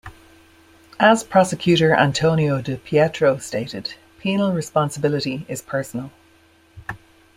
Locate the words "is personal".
5.47-6.09